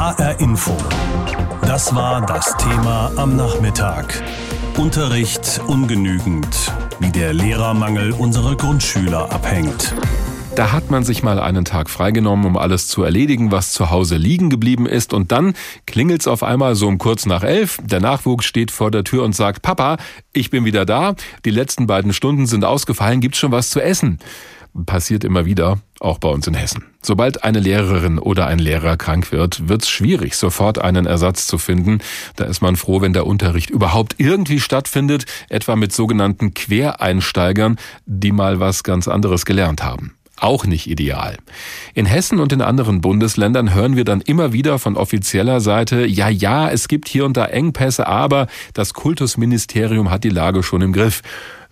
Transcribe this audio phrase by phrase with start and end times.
[0.00, 0.74] HR Info.
[1.60, 4.22] Das war das Thema am Nachmittag.
[4.78, 9.94] Unterricht ungenügend, wie der Lehrermangel unserer Grundschüler abhängt.
[10.56, 14.16] Da hat man sich mal einen Tag freigenommen, um alles zu erledigen, was zu Hause
[14.16, 15.12] liegen geblieben ist.
[15.12, 15.52] Und dann
[15.84, 17.76] klingelt's auf einmal so um kurz nach elf.
[17.84, 19.98] Der Nachwuchs steht vor der Tür und sagt, Papa,
[20.32, 21.14] ich bin wieder da.
[21.44, 23.20] Die letzten beiden Stunden sind ausgefallen.
[23.20, 24.18] Gibt's schon was zu essen?
[24.86, 26.84] Passiert immer wieder, auch bei uns in Hessen.
[27.02, 31.98] Sobald eine Lehrerin oder ein Lehrer krank wird, wird's schwierig, sofort einen Ersatz zu finden.
[32.36, 37.76] Da ist man froh, wenn der Unterricht überhaupt irgendwie stattfindet, etwa mit sogenannten Quereinsteigern,
[38.06, 41.36] die mal was ganz anderes gelernt haben auch nicht ideal.
[41.94, 46.28] In Hessen und in anderen Bundesländern hören wir dann immer wieder von offizieller Seite, ja,
[46.28, 50.92] ja, es gibt hier und da Engpässe, aber das Kultusministerium hat die Lage schon im
[50.92, 51.22] Griff.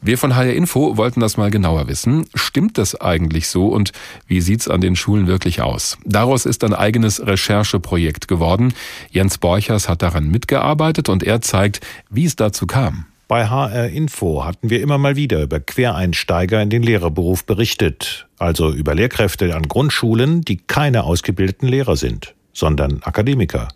[0.01, 2.27] Wir von HR Info wollten das mal genauer wissen.
[2.34, 3.93] Stimmt das eigentlich so und
[4.27, 5.98] wie sieht's an den Schulen wirklich aus?
[6.05, 8.74] Daraus ist ein eigenes Rechercheprojekt geworden.
[9.11, 13.07] Jens Borchers hat daran mitgearbeitet und er zeigt, wie es dazu kam.
[13.27, 18.73] Bei HR Info hatten wir immer mal wieder über Quereinsteiger in den Lehrerberuf berichtet, also
[18.73, 23.68] über Lehrkräfte an Grundschulen, die keine ausgebildeten Lehrer sind, sondern Akademiker.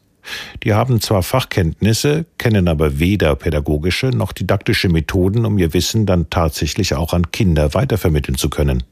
[0.63, 6.31] Die haben zwar Fachkenntnisse, kennen aber weder pädagogische noch didaktische Methoden, um ihr Wissen dann
[6.31, 8.85] tatsächlich auch an Kinder weitervermitteln zu können.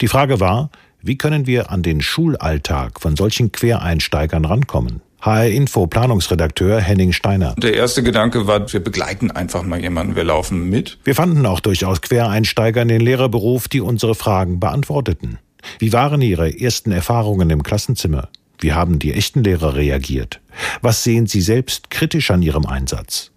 [0.00, 0.70] Die Frage war,
[1.02, 5.02] wie können wir an den Schulalltag von solchen Quereinsteigern rankommen?
[5.20, 7.54] HR Info Planungsredakteur Henning Steiner.
[7.56, 10.98] Der erste Gedanke war, wir begleiten einfach mal jemanden, wir laufen mit.
[11.04, 15.38] Wir fanden auch durchaus Quereinsteiger in den Lehrerberuf, die unsere Fragen beantworteten.
[15.78, 18.28] Wie waren Ihre ersten Erfahrungen im Klassenzimmer?
[18.58, 20.40] Wie haben die echten Lehrer reagiert?
[20.82, 23.30] Was sehen Sie selbst kritisch an Ihrem Einsatz?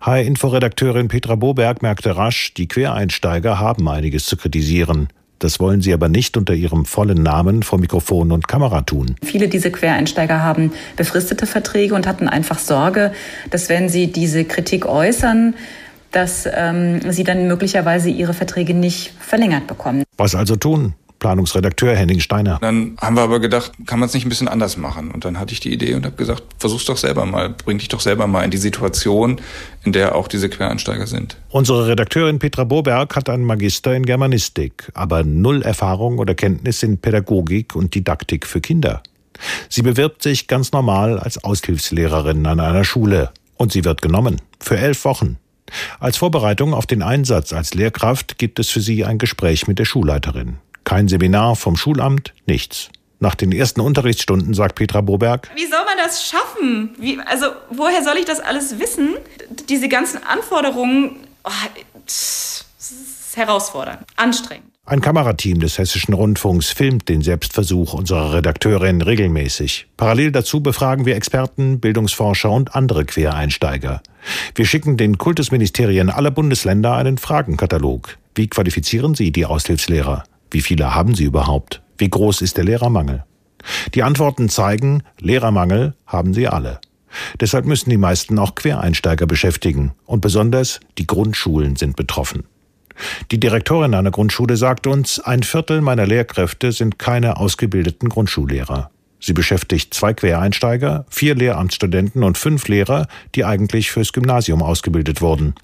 [0.00, 5.08] HR-Info-Redakteurin Petra Boberg merkte rasch, die Quereinsteiger haben einiges zu kritisieren.
[5.38, 9.16] Das wollen sie aber nicht unter ihrem vollen Namen vor Mikrofon und Kamera tun.
[9.24, 13.12] Viele dieser Quereinsteiger haben befristete Verträge und hatten einfach Sorge,
[13.48, 15.54] dass wenn sie diese Kritik äußern,
[16.12, 20.04] dass ähm, sie dann möglicherweise ihre Verträge nicht verlängert bekommen.
[20.18, 20.92] Was also tun?
[21.20, 22.58] Planungsredakteur Henning Steiner.
[22.60, 25.12] Dann haben wir aber gedacht, kann man es nicht ein bisschen anders machen?
[25.12, 27.88] Und dann hatte ich die Idee und habe gesagt, versuch's doch selber mal, bring dich
[27.88, 29.40] doch selber mal in die Situation,
[29.84, 31.36] in der auch diese Quereinsteiger sind.
[31.50, 36.98] Unsere Redakteurin Petra Boberg hat einen Magister in Germanistik, aber null Erfahrung oder Kenntnis in
[36.98, 39.02] Pädagogik und Didaktik für Kinder.
[39.68, 44.40] Sie bewirbt sich ganz normal als Aushilfslehrerin an einer Schule und sie wird genommen.
[44.58, 45.38] Für elf Wochen.
[45.98, 49.84] Als Vorbereitung auf den Einsatz als Lehrkraft gibt es für sie ein Gespräch mit der
[49.84, 50.58] Schulleiterin.
[50.84, 52.90] Kein Seminar vom Schulamt, nichts.
[53.18, 55.50] Nach den ersten Unterrichtsstunden sagt Petra Boberg.
[55.54, 56.94] Wie soll man das schaffen?
[56.98, 59.10] Wie, also, woher soll ich das alles wissen?
[59.68, 61.50] Diese ganzen Anforderungen, oh,
[62.06, 64.70] das ist herausfordernd, anstrengend.
[64.86, 69.86] Ein Kamerateam des Hessischen Rundfunks filmt den Selbstversuch unserer Redakteurin regelmäßig.
[69.96, 74.02] Parallel dazu befragen wir Experten, Bildungsforscher und andere Quereinsteiger.
[74.54, 78.16] Wir schicken den Kultusministerien aller Bundesländer einen Fragenkatalog.
[78.34, 80.24] Wie qualifizieren Sie die Aushilfslehrer?
[80.50, 81.82] Wie viele haben sie überhaupt?
[81.98, 83.24] Wie groß ist der Lehrermangel?
[83.94, 86.80] Die Antworten zeigen, Lehrermangel haben sie alle.
[87.40, 92.44] Deshalb müssen die meisten auch Quereinsteiger beschäftigen und besonders die Grundschulen sind betroffen.
[93.30, 98.90] Die Direktorin einer Grundschule sagt uns, ein Viertel meiner Lehrkräfte sind keine ausgebildeten Grundschullehrer.
[99.20, 105.54] Sie beschäftigt zwei Quereinsteiger, vier Lehramtsstudenten und fünf Lehrer, die eigentlich fürs Gymnasium ausgebildet wurden.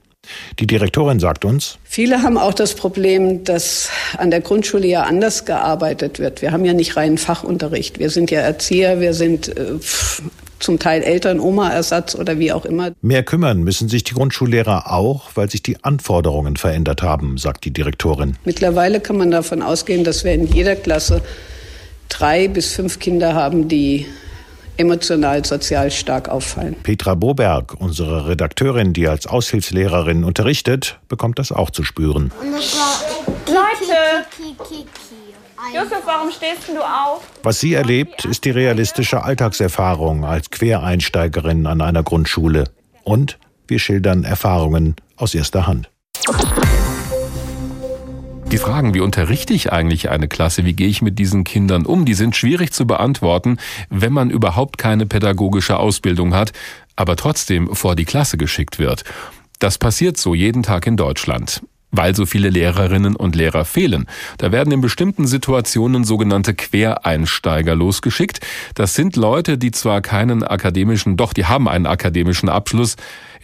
[0.58, 5.44] Die Direktorin sagt uns, viele haben auch das Problem, dass an der Grundschule ja anders
[5.44, 6.42] gearbeitet wird.
[6.42, 7.98] Wir haben ja nicht reinen Fachunterricht.
[7.98, 9.74] Wir sind ja Erzieher, wir sind äh,
[10.58, 12.92] zum Teil Eltern, Oma-Ersatz oder wie auch immer.
[13.02, 17.72] Mehr kümmern müssen sich die Grundschullehrer auch, weil sich die Anforderungen verändert haben, sagt die
[17.72, 18.36] Direktorin.
[18.44, 21.22] Mittlerweile kann man davon ausgehen, dass wir in jeder Klasse
[22.08, 24.06] drei bis fünf Kinder haben, die
[24.76, 26.76] emotional, sozial stark auffallen.
[26.82, 32.32] Petra Boberg, unsere Redakteurin, die als Aushilfslehrerin unterrichtet, bekommt das auch zu spüren.
[33.46, 34.26] Leute!
[35.74, 37.22] Josef, warum stehst du auf?
[37.42, 42.64] Was sie erlebt, ist die realistische Alltagserfahrung als Quereinsteigerin an einer Grundschule.
[43.02, 45.90] Und wir schildern Erfahrungen aus erster Hand.
[48.52, 52.04] Die Fragen, wie unterrichte ich eigentlich eine Klasse, wie gehe ich mit diesen Kindern um,
[52.04, 53.58] die sind schwierig zu beantworten,
[53.90, 56.52] wenn man überhaupt keine pädagogische Ausbildung hat,
[56.94, 59.02] aber trotzdem vor die Klasse geschickt wird.
[59.58, 61.62] Das passiert so jeden Tag in Deutschland
[61.92, 64.06] weil so viele Lehrerinnen und Lehrer fehlen.
[64.38, 68.40] Da werden in bestimmten Situationen sogenannte Quereinsteiger losgeschickt.
[68.74, 72.96] Das sind Leute, die zwar keinen akademischen, doch die haben einen akademischen Abschluss,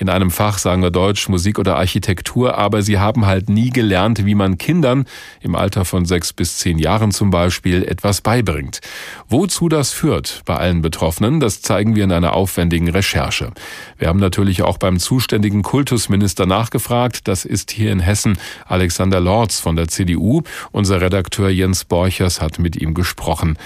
[0.02, 4.26] in einem Fach, sagen wir Deutsch, Musik oder Architektur, aber sie haben halt nie gelernt,
[4.26, 5.04] wie man Kindern
[5.40, 8.80] im Alter von sechs bis zehn Jahren zum Beispiel etwas beibringt.
[9.28, 13.52] Wozu das führt bei allen Betroffenen, das zeigen wir in einer aufwendigen Recherche.
[13.96, 17.28] Wir haben natürlich auch beim zuständigen Kultusminister nachgefragt.
[17.28, 20.42] Das ist hier in Hessen Alexander Lorz von der CDU.
[20.72, 23.56] Unser Redakteur Jens Borchers hat mit ihm gesprochen.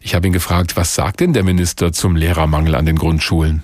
[0.00, 3.62] Ich habe ihn gefragt, was sagt denn der Minister zum Lehrermangel an den Grundschulen?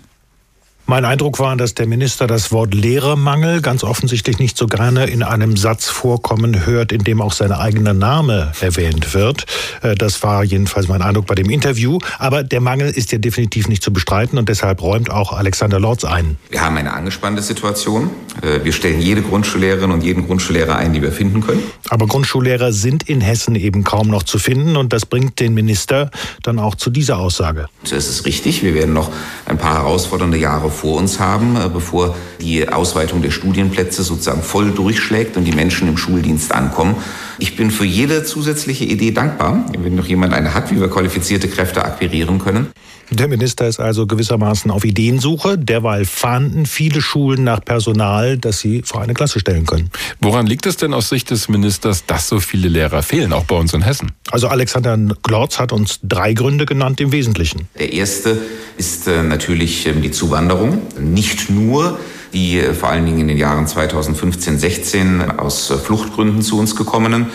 [0.91, 5.23] Mein Eindruck war, dass der Minister das Wort Lehrermangel ganz offensichtlich nicht so gerne in
[5.23, 9.45] einem Satz vorkommen hört, in dem auch sein eigener Name erwähnt wird.
[9.83, 11.99] Äh, das war jedenfalls mein Eindruck bei dem Interview.
[12.19, 16.05] Aber der Mangel ist ja definitiv nicht zu bestreiten und deshalb räumt auch Alexander Lorz
[16.05, 16.39] ein.
[16.49, 18.09] Wir haben eine angespannte Situation.
[18.41, 21.65] Äh, wir stellen jede Grundschullehrerin und jeden Grundschullehrer ein, die wir finden können.
[21.91, 26.11] Aber Grundschullehrer sind in Hessen eben kaum noch zu finden und das bringt den Minister
[26.43, 27.67] dann auch zu dieser Aussage.
[27.83, 28.63] Das ist richtig.
[28.63, 29.11] Wir werden noch
[29.45, 34.71] ein paar herausfordernde Jahre vor uns haben, äh, bevor die Ausweitung der Studienplätze sozusagen voll
[34.71, 36.97] durchschlägt und die Menschen im Schuldienst ankommen.
[37.41, 41.49] Ich bin für jede zusätzliche Idee dankbar, wenn noch jemand eine hat, wie wir qualifizierte
[41.49, 42.67] Kräfte akquirieren können.
[43.11, 45.57] Der Minister ist also gewissermaßen auf Ideensuche.
[45.57, 49.91] Derweil fahnden viele Schulen nach Personal, das sie vor eine Klasse stellen können.
[50.21, 53.55] Woran liegt es denn aus Sicht des Ministers, dass so viele Lehrer fehlen, auch bei
[53.55, 54.13] uns in Hessen?
[54.31, 57.69] Also Alexander Glorz hat uns drei Gründe genannt im Wesentlichen.
[57.79, 58.37] Der erste
[58.77, 60.83] ist äh, natürlich ähm, die Zuwanderung.
[61.01, 61.99] Nicht nur
[62.33, 67.27] die vor allen Dingen in den Jahren 2015, 16 aus Fluchtgründen zu uns gekommenen.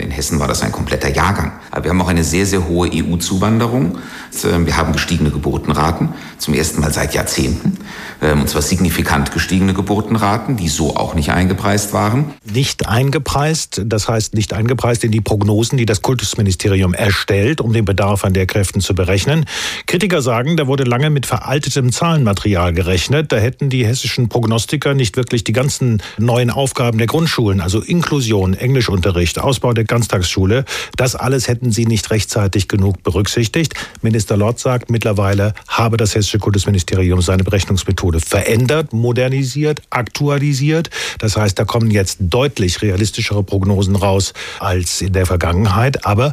[0.00, 1.52] In Hessen war das ein kompletter Jahrgang.
[1.70, 3.98] Aber wir haben auch eine sehr, sehr hohe EU-Zuwanderung.
[4.42, 7.78] Wir haben gestiegene Geburtenraten, zum ersten Mal seit Jahrzehnten.
[8.22, 12.32] Ähm, und zwar signifikant gestiegene Geburtenraten, die so auch nicht eingepreist waren.
[12.50, 17.84] Nicht eingepreist, das heißt nicht eingepreist in die Prognosen, die das Kultusministerium erstellt, um den
[17.84, 19.44] Bedarf an Lehrkräften zu berechnen.
[19.86, 23.32] Kritiker sagen, da wurde lange mit veraltetem Zahlenmaterial gerechnet.
[23.32, 28.54] Da hätten die hessischen Prognostiker nicht wirklich die ganzen neuen Aufgaben der Grundschulen, also Inklusion,
[28.54, 30.64] Englischunterricht, Ausbau der Ganztagsschule,
[30.96, 33.74] das alles hätten sie nicht rechtzeitig genug berücksichtigt.
[34.02, 40.90] Minister Lott sagt, mittlerweile habe das hessische Kultusministerium seine Berechnungsmethode verändert, modernisiert, aktualisiert.
[41.18, 46.06] Das heißt, da kommen jetzt deutlich realistischere Prognosen raus als in der Vergangenheit.
[46.06, 46.30] Aber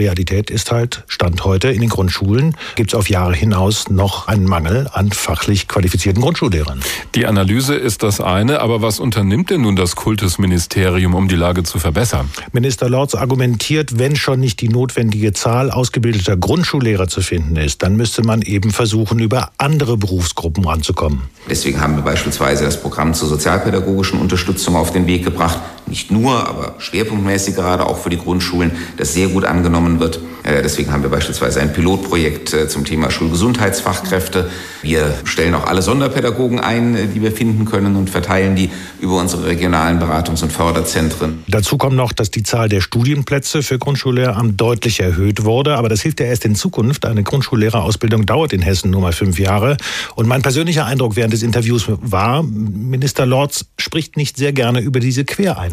[0.00, 4.46] Realität ist halt, Stand heute in den Grundschulen gibt es auf Jahre hinaus noch einen
[4.46, 6.80] Mangel an fachlich qualifizierten Grundschullehrern.
[7.14, 11.62] Die Analyse ist das eine, aber was unternimmt denn nun das Kultusministerium, um die Lage
[11.62, 12.30] zu verbessern?
[12.52, 17.96] Minister Lorz argumentiert, wenn schon nicht die notwendige Zahl ausgebildeter Grundschullehrer zu finden ist, dann
[17.96, 21.22] müsste man eben versuchen, über andere Berufsgruppen ranzukommen.
[21.48, 25.60] Deswegen haben wir beispielsweise das Programm zur sozialpädagogischen Unterstützung auf den Weg gebracht.
[25.90, 30.20] Nicht nur, aber schwerpunktmäßig gerade auch für die Grundschulen, das sehr gut angenommen wird.
[30.44, 34.48] Äh, deswegen haben wir beispielsweise ein Pilotprojekt äh, zum Thema Schulgesundheitsfachkräfte.
[34.82, 38.70] Wir stellen auch alle Sonderpädagogen ein, äh, die wir finden können und verteilen die
[39.00, 41.42] über unsere regionalen Beratungs- und Förderzentren.
[41.48, 45.76] Dazu kommt noch, dass die Zahl der Studienplätze für Grundschullehramt deutlich erhöht wurde.
[45.76, 47.04] Aber das hilft ja erst in Zukunft.
[47.04, 49.76] Eine Grundschullehrerausbildung dauert in Hessen nur mal fünf Jahre.
[50.14, 55.00] Und mein persönlicher Eindruck während des Interviews war, Minister Lorz spricht nicht sehr gerne über
[55.00, 55.24] diese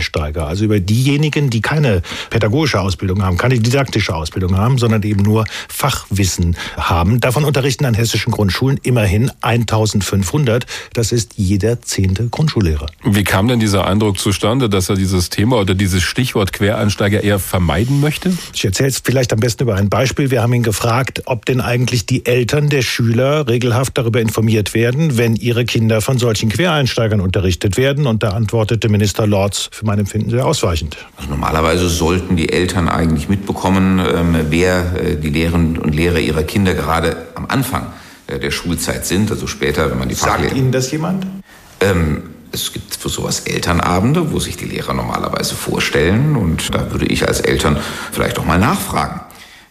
[0.08, 5.22] Quereinsteiger, also über diejenigen, die keine pädagogische Ausbildung haben, keine didaktische Ausbildung haben, sondern eben
[5.22, 7.20] nur Fachwissen haben.
[7.20, 10.66] Davon unterrichten an hessischen Grundschulen immerhin 1500.
[10.94, 12.88] Das ist jeder zehnte Grundschullehrer.
[13.04, 17.40] Wie kam denn dieser Eindruck zustande, dass er dieses Thema oder dieses Stichwort Quereinsteiger eher
[17.40, 18.34] vermeiden möchte?
[18.54, 20.32] Ich erzähle es vielleicht am besten über ein Beispiel.
[20.32, 25.18] Wir haben ihn gefragt, ob denn eigentlich die Eltern der Schüler regelhaft darüber informiert werden,
[25.18, 28.08] wenn ihre Kinder von solchen Quereinsteigern unterrichtet werden.
[28.08, 30.98] Und da antwortete Minister Lorz für mein Empfinden sehr ausweichend.
[31.18, 36.44] Also normalerweise sollten die Eltern eigentlich mitbekommen, ähm, wer äh, die Lehrerinnen und Lehrer ihrer
[36.44, 37.88] Kinder gerade am Anfang
[38.28, 41.26] äh, der Schulzeit sind, also später, wenn man die Sagt Ihnen das jemand?
[41.82, 47.06] Ähm, es gibt für sowas Elternabende, wo sich die Lehrer normalerweise vorstellen und da würde
[47.08, 47.78] ich als Eltern
[48.12, 49.22] vielleicht auch mal nachfragen.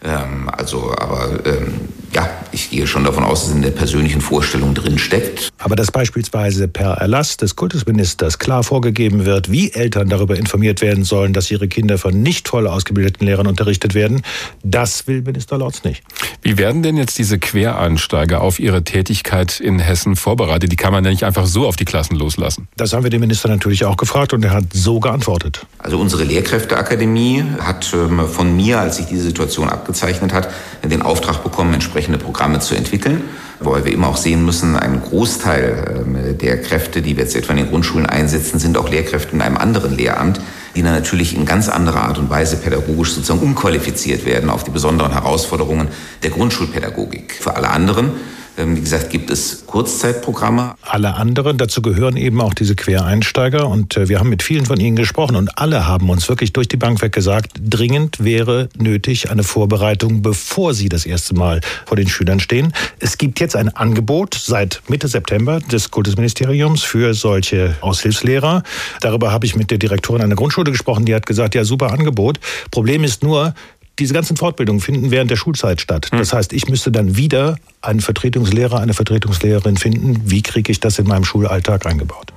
[0.04, 1.80] Ähm, also, aber ähm,
[2.16, 5.50] ja, ich gehe schon davon aus, dass es in der persönlichen Vorstellung drin steckt.
[5.58, 11.04] Aber dass beispielsweise per Erlass des Kultusministers klar vorgegeben wird, wie Eltern darüber informiert werden
[11.04, 14.23] sollen, dass ihre Kinder von nicht voll ausgebildeten Lehrern unterrichtet werden,
[14.62, 16.04] das will Minister Lorz nicht.
[16.46, 20.70] Wie werden denn jetzt diese Quereinsteiger auf ihre Tätigkeit in Hessen vorbereitet?
[20.70, 22.68] Die kann man ja nicht einfach so auf die Klassen loslassen.
[22.76, 25.66] Das haben wir den Minister natürlich auch gefragt und er hat so geantwortet.
[25.80, 30.48] Also unsere Lehrkräfteakademie hat ähm, von mir, als sich diese Situation abgezeichnet hat,
[30.84, 33.22] den Auftrag bekommen, entsprechende Programme zu entwickeln.
[33.60, 37.52] Wobei wir immer auch sehen müssen, ein Großteil ähm, der Kräfte, die wir jetzt etwa
[37.52, 40.40] in den Grundschulen einsetzen, sind auch Lehrkräfte in einem anderen Lehramt,
[40.75, 44.70] die dann natürlich in ganz anderer Art und Weise pädagogisch sozusagen umqualifiziert werden auf die
[44.70, 45.88] besonderen Herausforderungen
[46.22, 47.32] der Grundschulpädagogik.
[47.32, 48.10] Für alle anderen
[48.56, 50.75] wie gesagt, gibt es Kurzzeitprogramme.
[50.82, 53.68] Alle anderen, dazu gehören eben auch diese Quereinsteiger.
[53.68, 56.68] Und äh, wir haben mit vielen von ihnen gesprochen und alle haben uns wirklich durch
[56.68, 61.96] die Bank weg gesagt, dringend wäre nötig eine Vorbereitung, bevor sie das erste Mal vor
[61.96, 62.72] den Schülern stehen.
[62.98, 68.62] Es gibt jetzt ein Angebot seit Mitte September des Kultusministeriums für solche Aushilfslehrer.
[69.00, 72.40] Darüber habe ich mit der Direktorin einer Grundschule gesprochen, die hat gesagt, ja, super Angebot.
[72.70, 73.54] Problem ist nur,
[73.98, 76.08] diese ganzen Fortbildungen finden während der Schulzeit statt.
[76.10, 76.18] Hm.
[76.18, 80.22] Das heißt, ich müsste dann wieder einen Vertretungslehrer, eine Vertretungslehrerin finden.
[80.24, 82.32] Wie kriege ich das in meinem Schulalltag eingebaut?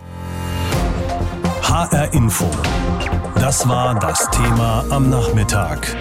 [1.63, 2.49] HR Info.
[3.35, 5.95] Das war das Thema am Nachmittag.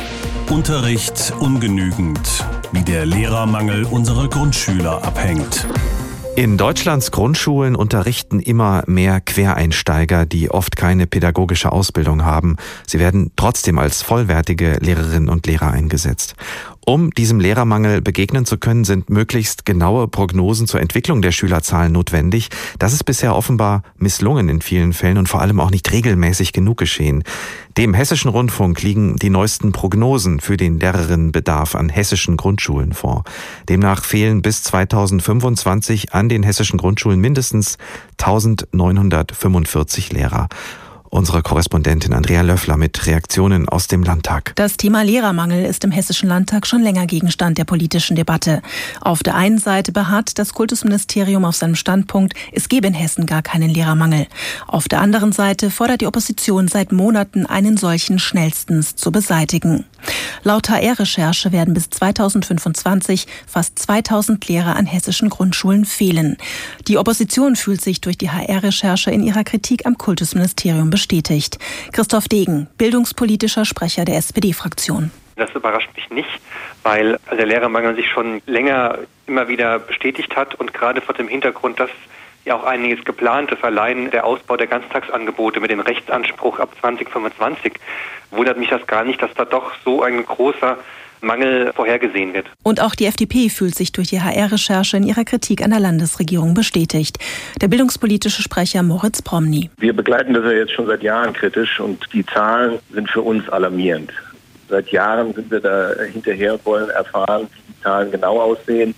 [0.51, 5.67] Unterricht ungenügend, wie der Lehrermangel unserer Grundschüler abhängt.
[6.39, 12.59] In Deutschlands Grundschulen unterrichten immer mehr Quereinsteiger, die oft keine pädagogische Ausbildung haben.
[12.87, 16.37] Sie werden trotzdem als vollwertige Lehrerinnen und Lehrer eingesetzt.
[16.89, 22.49] Um diesem Lehrermangel begegnen zu können, sind möglichst genaue Prognosen zur Entwicklung der Schülerzahlen notwendig.
[22.79, 26.79] Das ist bisher offenbar misslungen in vielen Fällen und vor allem auch nicht regelmäßig genug
[26.79, 27.25] geschehen.
[27.77, 33.25] Dem Hessischen Rundfunk liegen die neuesten Prognosen für den Lehrerinnenbedarf an hessischen Grundschulen vor.
[33.69, 37.77] Demnach fehlen bis 2025 an den hessischen Grundschulen mindestens
[38.17, 40.49] 1945 Lehrer
[41.11, 44.53] unsere Korrespondentin Andrea Löffler mit Reaktionen aus dem Landtag.
[44.57, 48.63] Das Thema Lehrermangel ist im Hessischen Landtag schon länger Gegenstand der politischen Debatte.
[49.01, 53.43] Auf der einen Seite beharrt das Kultusministerium auf seinem Standpunkt, es gebe in Hessen gar
[53.43, 54.27] keinen Lehrermangel.
[54.67, 59.85] Auf der anderen Seite fordert die Opposition seit Monaten, einen solchen schnellstens zu beseitigen.
[60.45, 66.37] Laut HR-Recherche werden bis 2025 fast 2000 Lehrer an hessischen Grundschulen fehlen.
[66.87, 71.59] Die Opposition fühlt sich durch die HR-Recherche in ihrer Kritik am Kultusministerium bestätigt.
[71.93, 75.13] Christoph Degen, bildungspolitischer Sprecher der SPD-Fraktion.
[75.37, 76.29] Das überrascht mich nicht,
[76.83, 81.79] weil der Lehrermangel sich schon länger immer wieder bestätigt hat und gerade vor dem Hintergrund,
[81.79, 81.91] dass
[82.45, 83.63] ja auch einiges geplant ist.
[83.63, 87.75] Allein der Ausbau der Ganztagsangebote mit dem Rechtsanspruch ab 2025
[88.33, 90.79] wundert mich das gar nicht, dass da doch so ein großer
[91.21, 92.47] Mangel vorhergesehen wird.
[92.63, 96.55] Und auch die FDP fühlt sich durch die HR-Recherche in ihrer Kritik an der Landesregierung
[96.55, 97.19] bestätigt.
[97.61, 99.71] Der bildungspolitische Sprecher Moritz Promny.
[99.79, 103.49] Wir begleiten das ja jetzt schon seit Jahren kritisch und die Zahlen sind für uns
[103.49, 104.13] alarmierend.
[104.69, 108.95] Seit Jahren sind wir da hinterher und wollen erfahren, wie die Zahlen genau aussehen.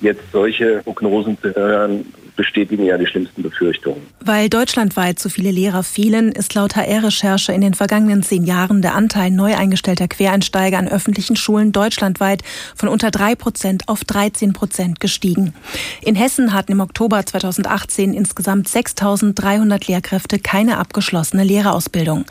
[0.00, 4.02] Jetzt solche Prognosen zu hören, bestätigen ja die schlimmsten Befürchtungen.
[4.20, 8.94] Weil deutschlandweit so viele Lehrer fehlen, ist laut HR-Recherche in den vergangenen zehn Jahren der
[8.94, 12.42] Anteil neu eingestellter Quereinsteiger an öffentlichen Schulen deutschlandweit
[12.74, 15.54] von unter drei Prozent auf 13 Prozent gestiegen.
[16.00, 22.24] In Hessen hatten im Oktober 2018 insgesamt 6.300 Lehrkräfte keine abgeschlossene Lehrerausbildung.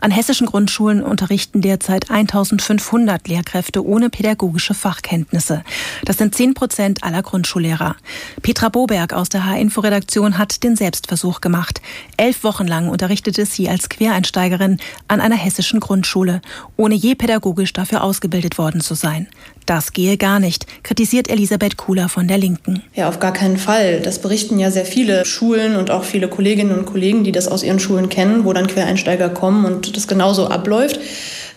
[0.00, 5.62] An hessischen Grundschulen unterrichten derzeit 1.500 Lehrkräfte ohne pädagogische Fachkenntnisse.
[6.04, 7.96] Das sind 10 Prozent aller Grundschullehrer.
[8.42, 11.80] Petra Boberg aus der H-Info-Redaktion hat den Selbstversuch gemacht.
[12.16, 16.42] Elf Wochen lang unterrichtete sie als Quereinsteigerin an einer hessischen Grundschule,
[16.76, 19.28] ohne je pädagogisch dafür ausgebildet worden zu sein.
[19.66, 22.82] Das gehe gar nicht, kritisiert Elisabeth Kuhler von der Linken.
[22.94, 24.00] Ja, auf gar keinen Fall.
[24.00, 27.62] Das berichten ja sehr viele Schulen und auch viele Kolleginnen und Kollegen, die das aus
[27.62, 30.98] ihren Schulen kennen, wo dann Quereinsteiger kommen und das genauso abläuft.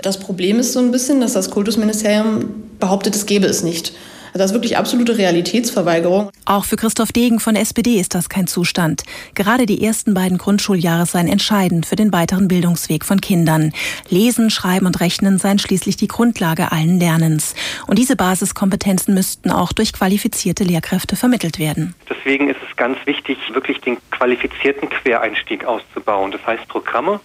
[0.03, 2.45] Das Problem ist so ein bisschen, dass das Kultusministerium
[2.79, 3.93] behauptet, es gäbe es nicht.
[4.27, 6.29] Also das ist wirklich absolute Realitätsverweigerung.
[6.45, 9.03] Auch für Christoph Degen von der SPD ist das kein Zustand.
[9.35, 13.73] Gerade die ersten beiden Grundschuljahre seien entscheidend für den weiteren Bildungsweg von Kindern.
[14.09, 17.55] Lesen, Schreiben und Rechnen seien schließlich die Grundlage allen Lernens.
[17.87, 21.95] Und diese Basiskompetenzen müssten auch durch qualifizierte Lehrkräfte vermittelt werden.
[22.09, 26.31] Deswegen ist es ganz wichtig, wirklich den qualifizierten Quereinstieg auszubauen.
[26.31, 27.19] Das heißt Programme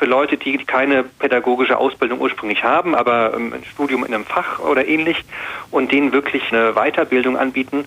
[0.00, 4.58] für Leute, die keine pädagogische Ausbildung ursprünglich haben, aber ähm, ein Studium in einem Fach
[4.58, 5.22] oder ähnlich
[5.70, 7.84] und denen wirklich eine Weiterbildung anbieten,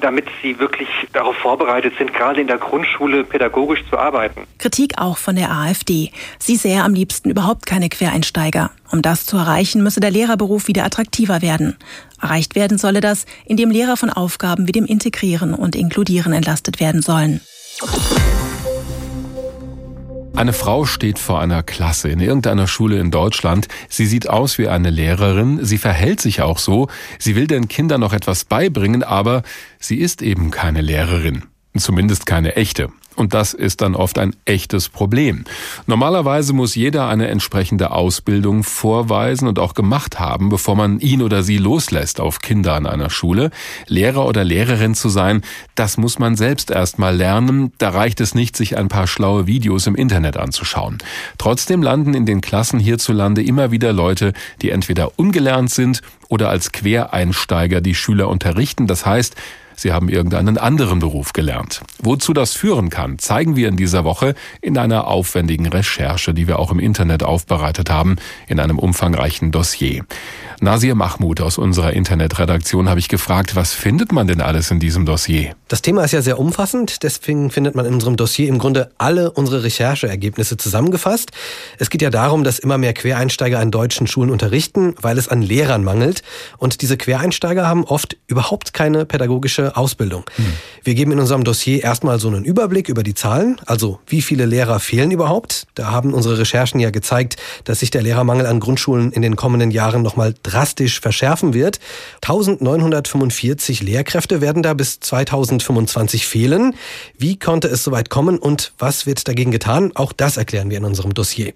[0.00, 4.46] damit sie wirklich darauf vorbereitet sind, gerade in der Grundschule pädagogisch zu arbeiten.
[4.58, 6.10] Kritik auch von der AfD.
[6.38, 8.70] Sie sähe am liebsten überhaupt keine Quereinsteiger.
[8.90, 11.76] Um das zu erreichen, müsse der Lehrerberuf wieder attraktiver werden.
[12.20, 17.02] Erreicht werden solle das, indem Lehrer von Aufgaben wie dem Integrieren und Inkludieren entlastet werden
[17.02, 17.40] sollen.
[20.34, 23.68] Eine Frau steht vor einer Klasse in irgendeiner Schule in Deutschland.
[23.88, 28.00] Sie sieht aus wie eine Lehrerin, sie verhält sich auch so, sie will den Kindern
[28.00, 29.42] noch etwas beibringen, aber
[29.78, 31.44] sie ist eben keine Lehrerin.
[31.76, 32.88] Zumindest keine echte.
[33.16, 35.44] Und das ist dann oft ein echtes Problem.
[35.86, 41.42] Normalerweise muss jeder eine entsprechende Ausbildung vorweisen und auch gemacht haben, bevor man ihn oder
[41.42, 43.50] sie loslässt auf Kinder an einer Schule.
[43.86, 45.42] Lehrer oder Lehrerin zu sein,
[45.74, 47.72] das muss man selbst erst mal lernen.
[47.78, 50.98] Da reicht es nicht, sich ein paar schlaue Videos im Internet anzuschauen.
[51.38, 56.72] Trotzdem landen in den Klassen hierzulande immer wieder Leute, die entweder ungelernt sind oder als
[56.72, 58.86] Quereinsteiger die Schüler unterrichten.
[58.86, 59.36] Das heißt,
[59.82, 61.82] sie haben irgendeinen anderen Beruf gelernt.
[62.02, 66.58] Wozu das führen kann, zeigen wir in dieser Woche in einer aufwendigen Recherche, die wir
[66.58, 70.04] auch im Internet aufbereitet haben, in einem umfangreichen Dossier.
[70.62, 75.04] Nasir Mahmoud aus unserer Internetredaktion habe ich gefragt, was findet man denn alles in diesem
[75.04, 75.56] Dossier?
[75.66, 79.32] Das Thema ist ja sehr umfassend, deswegen findet man in unserem Dossier im Grunde alle
[79.32, 81.32] unsere Rechercheergebnisse zusammengefasst.
[81.78, 85.42] Es geht ja darum, dass immer mehr Quereinsteiger an deutschen Schulen unterrichten, weil es an
[85.42, 86.22] Lehrern mangelt.
[86.58, 90.24] Und diese Quereinsteiger haben oft überhaupt keine pädagogische Ausbildung.
[90.36, 90.44] Hm.
[90.84, 94.46] Wir geben in unserem Dossier erstmal so einen Überblick über die Zahlen, also wie viele
[94.46, 95.66] Lehrer fehlen überhaupt.
[95.74, 99.70] Da haben unsere Recherchen ja gezeigt, dass sich der Lehrermangel an Grundschulen in den kommenden
[99.70, 101.78] Jahren nochmal drastisch verschärfen wird.
[102.22, 106.74] 1945 Lehrkräfte werden da bis 2025 fehlen.
[107.16, 109.92] Wie konnte es soweit kommen und was wird dagegen getan?
[109.94, 111.52] Auch das erklären wir in unserem Dossier.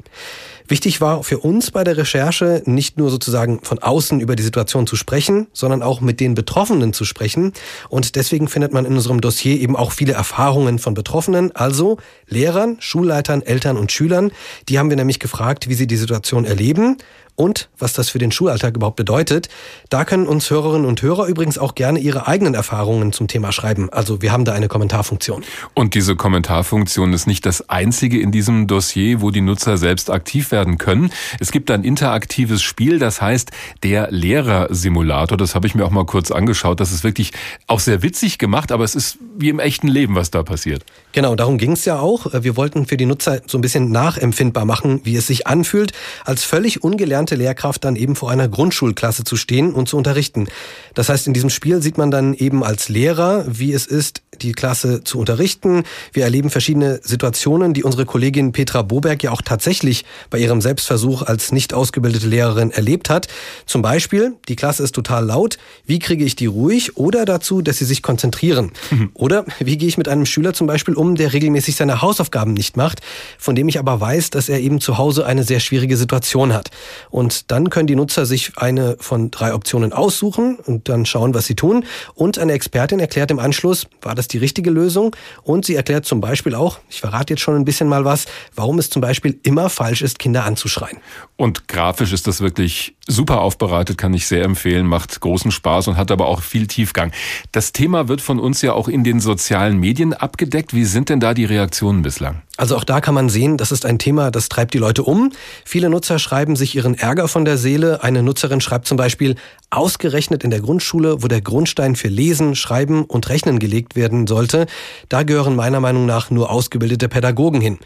[0.68, 4.87] Wichtig war für uns bei der Recherche nicht nur sozusagen von außen über die Situation
[4.87, 7.52] zu sprechen, sondern auch mit den Betroffenen zu sprechen.
[7.88, 12.76] Und deswegen findet man in unserem Dossier eben auch viele Erfahrungen von Betroffenen, also Lehrern,
[12.80, 14.32] Schulleitern, Eltern und Schülern.
[14.68, 16.96] Die haben wir nämlich gefragt, wie sie die Situation erleben
[17.37, 19.49] und was das für den Schulalltag überhaupt bedeutet.
[19.90, 23.90] Da können uns Hörerinnen und Hörer übrigens auch gerne ihre eigenen Erfahrungen zum Thema schreiben.
[23.90, 25.45] Also wir haben da eine Kommentarfunktion.
[25.75, 30.50] Und diese Kommentarfunktion ist nicht das einzige in diesem Dossier, wo die Nutzer selbst aktiv
[30.50, 31.11] werden können.
[31.38, 33.50] Es gibt ein interaktives Spiel, das heißt
[33.83, 35.37] der Lehrersimulator.
[35.37, 36.81] Das habe ich mir auch mal kurz angeschaut.
[36.81, 37.33] Das ist wirklich
[37.66, 40.85] auch sehr witzig gemacht, aber es ist wie im echten Leben, was da passiert.
[41.12, 42.26] Genau, darum ging es ja auch.
[42.33, 45.93] Wir wollten für die Nutzer so ein bisschen nachempfindbar machen, wie es sich anfühlt,
[46.25, 50.47] als völlig ungelernt gelernte Lehrkraft dann eben vor einer Grundschulklasse zu stehen und zu unterrichten.
[50.95, 54.52] Das heißt, in diesem Spiel sieht man dann eben als Lehrer, wie es ist, die
[54.52, 55.85] Klasse zu unterrichten.
[56.12, 61.23] Wir erleben verschiedene Situationen, die unsere Kollegin Petra Boberg ja auch tatsächlich bei ihrem Selbstversuch
[61.23, 63.28] als nicht ausgebildete Lehrerin erlebt hat.
[63.64, 65.59] Zum Beispiel, die Klasse ist total laut.
[65.87, 66.97] Wie kriege ich die ruhig?
[66.97, 68.73] Oder dazu, dass sie sich konzentrieren?
[68.90, 69.11] Mhm.
[69.14, 72.76] Oder wie gehe ich mit einem Schüler zum Beispiel um, der regelmäßig seine Hausaufgaben nicht
[72.76, 73.00] macht,
[73.38, 76.71] von dem ich aber weiß, dass er eben zu Hause eine sehr schwierige Situation hat.
[77.16, 81.46] Und dann können die Nutzer sich eine von drei Optionen aussuchen und dann schauen, was
[81.46, 81.87] sie tun.
[82.14, 85.16] Und eine Expertin erklärt im Anschluss, war das die richtige Lösung.
[85.42, 88.78] Und sie erklärt zum Beispiel auch, ich verrate jetzt schon ein bisschen mal was, warum
[88.78, 90.99] es zum Beispiel immer falsch ist, Kinder anzuschreien.
[91.36, 95.97] Und grafisch ist das wirklich super aufbereitet, kann ich sehr empfehlen, macht großen Spaß und
[95.97, 97.12] hat aber auch viel Tiefgang.
[97.50, 100.75] Das Thema wird von uns ja auch in den sozialen Medien abgedeckt.
[100.75, 102.43] Wie sind denn da die Reaktionen bislang?
[102.56, 105.32] Also auch da kann man sehen, das ist ein Thema, das treibt die Leute um.
[105.64, 108.02] Viele Nutzer schreiben sich ihren Ärger von der Seele.
[108.02, 109.36] Eine Nutzerin schreibt zum Beispiel,
[109.71, 114.66] ausgerechnet in der Grundschule, wo der Grundstein für Lesen, Schreiben und Rechnen gelegt werden sollte,
[115.08, 117.78] da gehören meiner Meinung nach nur ausgebildete Pädagogen hin.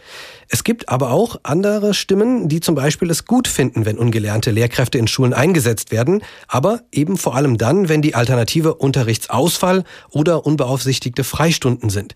[0.52, 4.98] Es gibt aber auch andere Stimmen, die zum Beispiel es gut finden, wenn ungelernte Lehrkräfte
[4.98, 11.22] in Schulen eingesetzt werden, aber eben vor allem dann, wenn die Alternative Unterrichtsausfall oder unbeaufsichtigte
[11.22, 12.14] Freistunden sind.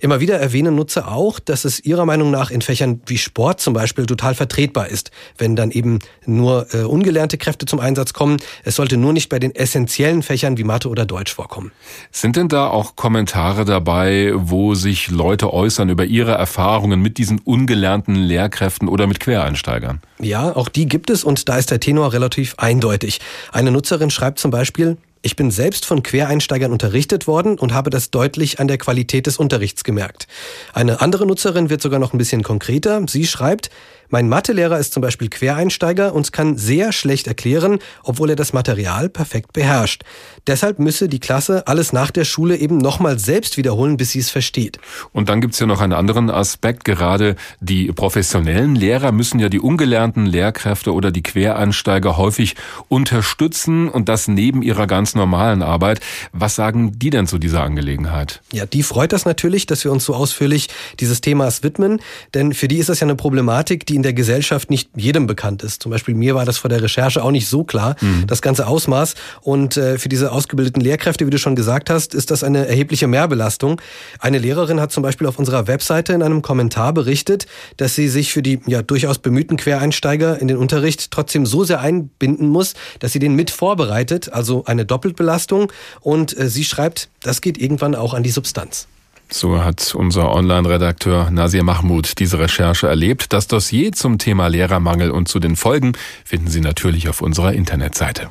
[0.00, 3.74] Immer wieder erwähnen Nutzer auch, dass es ihrer Meinung nach in Fächern wie Sport zum
[3.74, 8.36] Beispiel total vertretbar ist, wenn dann eben nur äh, ungelernte Kräfte zum Einsatz kommen.
[8.64, 11.72] Es sollte nur nicht bei den essentiellen Fächern wie Mathe oder Deutsch vorkommen.
[12.10, 17.40] Sind denn da auch Kommentare dabei, wo sich Leute äußern über ihre Erfahrungen mit diesen
[17.40, 20.00] ungelernten ungelernten Lehrkräften oder mit Quereinsteigern?
[20.20, 23.20] Ja, auch die gibt es und da ist der Tenor relativ eindeutig.
[23.52, 28.10] Eine Nutzerin schreibt zum Beispiel, ich bin selbst von Quereinsteigern unterrichtet worden und habe das
[28.10, 30.26] deutlich an der Qualität des Unterrichts gemerkt.
[30.72, 33.02] Eine andere Nutzerin wird sogar noch ein bisschen konkreter.
[33.08, 33.70] Sie schreibt,
[34.10, 39.08] mein Mathelehrer ist zum Beispiel Quereinsteiger und kann sehr schlecht erklären, obwohl er das Material
[39.08, 40.02] perfekt beherrscht.
[40.46, 44.30] Deshalb müsse die Klasse alles nach der Schule eben nochmal selbst wiederholen, bis sie es
[44.30, 44.78] versteht.
[45.12, 46.84] Und dann gibt's ja noch einen anderen Aspekt.
[46.84, 52.54] Gerade die professionellen Lehrer müssen ja die ungelernten Lehrkräfte oder die Quereinsteiger häufig
[52.88, 56.00] unterstützen und das neben ihrer ganz normalen Arbeit.
[56.32, 58.40] Was sagen die denn zu dieser Angelegenheit?
[58.52, 60.68] Ja, die freut das natürlich, dass wir uns so ausführlich
[61.00, 62.00] dieses Themas widmen,
[62.34, 65.62] denn für die ist das ja eine Problematik, die in der Gesellschaft nicht jedem bekannt
[65.62, 65.82] ist.
[65.82, 68.26] Zum Beispiel mir war das vor der Recherche auch nicht so klar, mhm.
[68.26, 69.14] das ganze Ausmaß.
[69.40, 73.06] Und äh, für diese ausgebildeten Lehrkräfte, wie du schon gesagt hast, ist das eine erhebliche
[73.06, 73.80] Mehrbelastung.
[74.20, 77.46] Eine Lehrerin hat zum Beispiel auf unserer Webseite in einem Kommentar berichtet,
[77.78, 81.80] dass sie sich für die ja durchaus bemühten Quereinsteiger in den Unterricht trotzdem so sehr
[81.80, 85.72] einbinden muss, dass sie den mit vorbereitet, also eine Doppelbelastung.
[86.00, 88.88] Und äh, sie schreibt, das geht irgendwann auch an die Substanz.
[89.28, 93.32] So hat unser Online-Redakteur Nasir Mahmoud diese Recherche erlebt.
[93.32, 95.92] Das Dossier zum Thema Lehrermangel und zu den Folgen
[96.24, 98.28] finden Sie natürlich auf unserer Internetseite.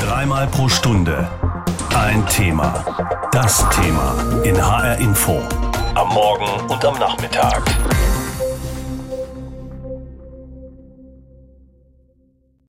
[0.00, 1.28] Dreimal pro Stunde
[1.94, 2.84] ein Thema.
[3.32, 5.42] Das Thema in HR Info.
[5.94, 7.62] Am Morgen und am Nachmittag.